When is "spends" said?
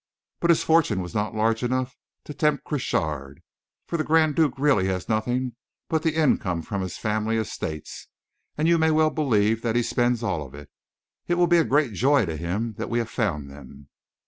9.83-10.23